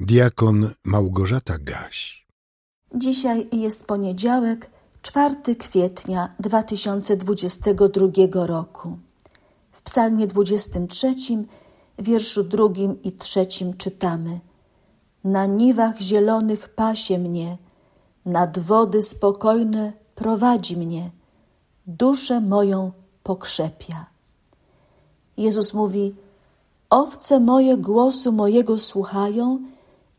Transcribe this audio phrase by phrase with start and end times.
[0.00, 2.26] Diakon Małgorzata Gaś.
[2.94, 4.70] Dzisiaj jest poniedziałek,
[5.02, 8.98] 4 kwietnia 2022 roku.
[9.72, 11.14] W Psalmie 23,
[11.98, 14.40] wierszu drugim i trzecim czytamy:
[15.24, 17.58] Na niwach zielonych pasie mnie,
[18.26, 21.10] nad wody spokojne prowadzi mnie,
[21.86, 22.92] duszę moją
[23.22, 24.06] pokrzepia.
[25.36, 26.14] Jezus mówi:
[26.90, 29.73] Owce moje głosu mojego słuchają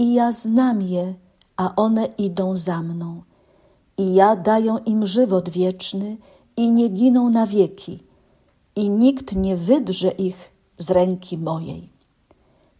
[0.00, 1.14] i ja znam je,
[1.56, 3.22] a one idą za mną.
[3.98, 6.16] I ja daję im żywot wieczny
[6.56, 7.98] i nie giną na wieki,
[8.76, 11.88] i nikt nie wydrze ich z ręki mojej.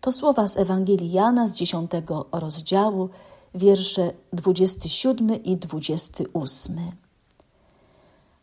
[0.00, 3.08] To słowa z Ewangelii Jana z dziesiątego rozdziału,
[3.54, 6.76] wiersze 27 i 28.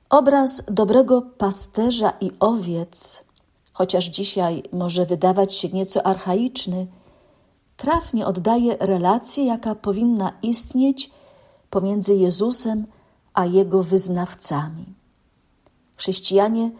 [0.10, 3.24] Obraz dobrego pasterza i owiec,
[3.74, 6.88] chociaż dzisiaj może wydawać się nieco archaiczny,
[7.78, 11.12] trafnie oddaje relację, jaka powinna istnieć
[11.70, 12.86] pomiędzy Jezusem
[13.34, 14.86] a jego wyznawcami.
[15.96, 16.72] Chrześcijanie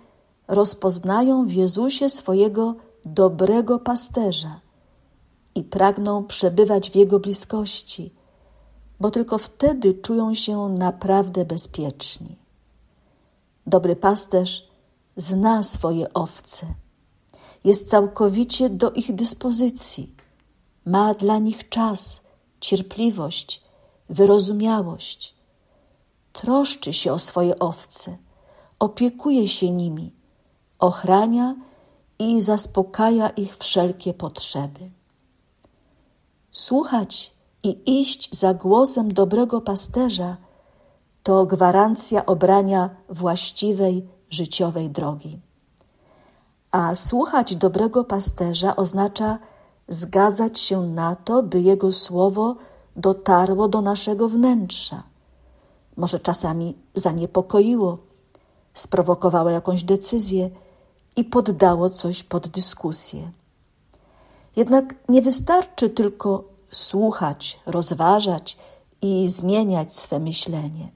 [0.48, 4.60] rozpoznają w Jezusie swojego dobrego pasterza
[5.56, 8.14] i pragną przebywać w jego bliskości,
[9.00, 12.36] bo tylko wtedy czują się naprawdę bezpieczni.
[13.68, 14.68] Dobry pasterz
[15.18, 16.68] zna swoje owce,
[17.64, 20.17] jest całkowicie do ich dyspozycji
[20.88, 22.24] ma dla nich czas,
[22.60, 23.62] cierpliwość,
[24.10, 25.36] wyrozumiałość.
[26.34, 28.18] Troszczy się o swoje owce,
[28.80, 30.12] opiekuje się nimi,
[30.80, 31.56] ochrania
[32.20, 34.90] i zaspokaja ich wszelkie potrzeby.
[36.52, 40.38] Słuchać i iść za głosem dobrego pasterza
[41.24, 45.40] to gwarancja obrania właściwej życiowej drogi.
[46.72, 49.40] A słuchać dobrego pasterza oznacza
[49.88, 52.56] zgadzać się na to, by Jego słowo
[52.96, 55.04] dotarło do naszego wnętrza.
[55.98, 57.98] Może czasami zaniepokoiło,
[58.74, 60.50] sprowokowało jakąś decyzję
[61.16, 63.32] i poddało coś pod dyskusję.
[64.56, 68.58] Jednak nie wystarczy tylko słuchać, rozważać
[69.02, 70.92] i zmieniać swe myślenie.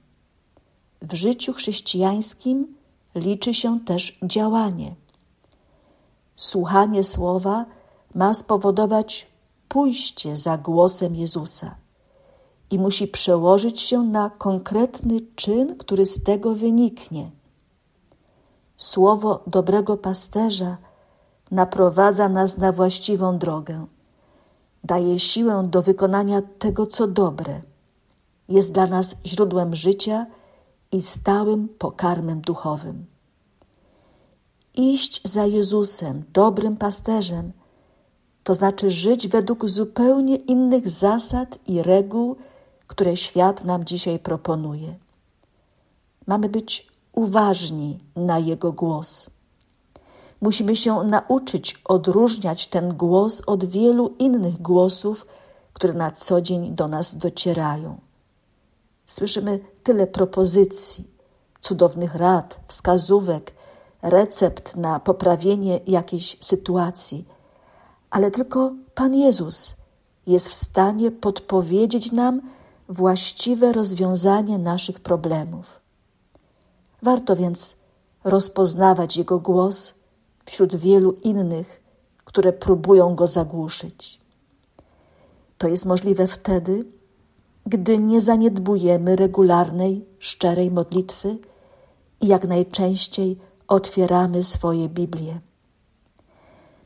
[1.02, 2.74] W życiu chrześcijańskim
[3.14, 4.94] liczy się też działanie.
[6.36, 7.66] Słuchanie słowa
[8.14, 9.26] ma spowodować
[9.68, 11.74] pójście za głosem Jezusa
[12.70, 17.30] i musi przełożyć się na konkretny czyn, który z tego wyniknie.
[18.76, 20.76] Słowo dobrego pasterza
[21.50, 23.86] naprowadza nas na właściwą drogę,
[24.84, 27.60] daje siłę do wykonania tego, co dobre,
[28.48, 30.26] jest dla nas źródłem życia
[30.92, 33.06] i stałym pokarmem duchowym.
[34.74, 37.52] Iść za Jezusem, dobrym pasterzem,
[38.44, 42.36] to znaczy żyć według zupełnie innych zasad i reguł,
[42.86, 44.94] które świat nam dzisiaj proponuje.
[46.26, 49.30] Mamy być uważni na Jego głos.
[50.40, 55.26] Musimy się nauczyć odróżniać ten głos od wielu innych głosów,
[55.72, 57.98] które na co dzień do nas docierają.
[59.06, 61.04] Słyszymy tyle propozycji,
[61.60, 63.52] cudownych rad, wskazówek,
[64.02, 67.24] recept na poprawienie jakiejś sytuacji
[68.12, 69.74] ale tylko Pan Jezus
[70.26, 72.40] jest w stanie podpowiedzieć nam
[72.88, 75.80] właściwe rozwiązanie naszych problemów.
[77.02, 77.76] Warto więc
[78.24, 79.94] rozpoznawać Jego głos
[80.44, 81.82] wśród wielu innych,
[82.24, 84.18] które próbują go zagłuszyć.
[85.58, 86.84] To jest możliwe wtedy,
[87.66, 91.38] gdy nie zaniedbujemy regularnej, szczerej modlitwy
[92.20, 95.40] i jak najczęściej otwieramy swoje Biblię.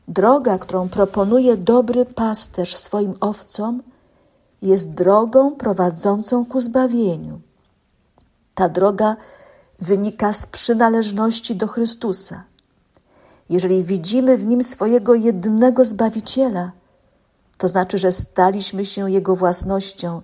[0.07, 3.83] Droga, którą proponuje dobry pasterz swoim owcom,
[4.61, 7.39] jest drogą prowadzącą ku zbawieniu.
[8.55, 9.15] Ta droga
[9.79, 12.43] wynika z przynależności do Chrystusa.
[13.49, 16.71] Jeżeli widzimy w nim swojego jednego Zbawiciela,
[17.57, 20.21] to znaczy, że staliśmy się Jego własnością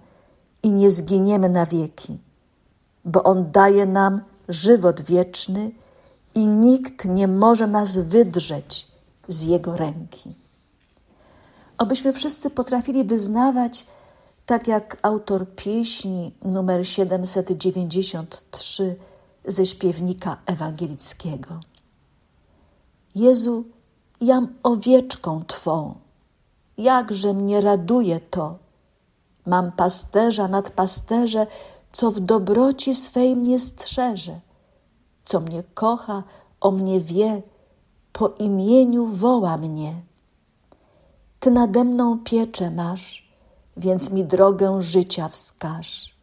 [0.64, 2.20] i nie zginiemy na wieki,
[3.06, 5.72] bo On daje nam żywot wieczny
[6.36, 8.93] i nikt nie może nas wydrzeć
[9.28, 10.34] z Jego ręki.
[11.78, 13.88] Obyśmy wszyscy potrafili wyznawać,
[14.46, 18.96] tak jak autor pieśni numer 793
[19.46, 21.60] ze śpiewnika ewangelickiego.
[23.16, 23.66] Jezu,
[24.22, 25.96] jam owieczką Twą,
[26.78, 28.58] jakże mnie raduje to.
[29.46, 31.48] Mam pasterza nad pasterze,
[31.92, 34.40] co w dobroci swej mnie strzeże,
[35.26, 36.24] co mnie kocha,
[36.62, 37.42] o mnie wie,
[38.14, 39.94] po imieniu woła mnie.
[41.40, 43.24] Ty nade mną piecze masz
[43.78, 46.16] więc mi drogę życia wskaż.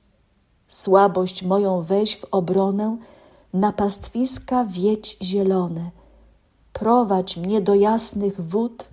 [0.68, 2.96] Słabość moją weź w obronę,
[3.52, 5.90] na pastwiska wiedź zielone.
[6.72, 8.88] Prowadź mnie do jasnych wód,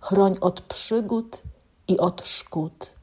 [0.00, 1.42] chroń od przygód
[1.88, 2.94] i od szkód.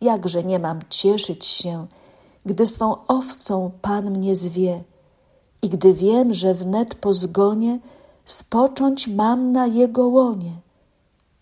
[0.00, 1.86] Jakże nie mam cieszyć się,
[2.46, 4.82] gdy swą owcą Pan mnie zwie
[5.62, 7.78] i gdy wiem, że wnet po zgonie
[8.30, 10.52] spocząć mam na Jego łonie.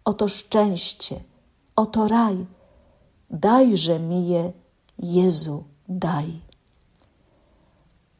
[0.04, 1.20] Oto szczęście,
[1.76, 2.46] oto raj,
[3.30, 4.52] dajże mi je,
[4.98, 6.40] Jezu, daj.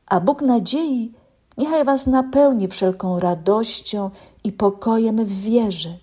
[0.07, 1.13] A Bóg nadziei
[1.59, 4.11] niechaj was napełni wszelką radością
[4.45, 5.99] i pokojem w wierze,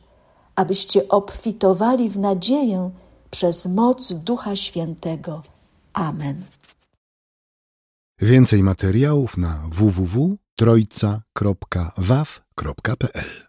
[0.56, 2.92] abyście obfitowali w nadzieję
[3.31, 5.44] przez moc Ducha Świętego.
[5.94, 6.44] Amen.
[8.21, 9.59] Więcej materiałów na
[10.59, 13.44] www.trojca.waw.pl